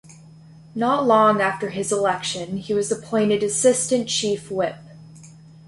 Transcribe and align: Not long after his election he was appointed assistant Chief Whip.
Not 0.73 1.05
long 1.05 1.41
after 1.41 1.69
his 1.69 1.91
election 1.91 2.57
he 2.57 2.73
was 2.73 2.91
appointed 2.91 3.43
assistant 3.43 4.07
Chief 4.09 4.49
Whip. 4.49 4.77